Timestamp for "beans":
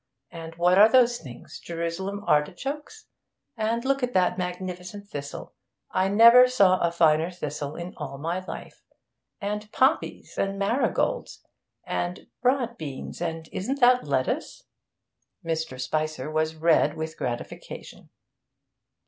12.79-13.21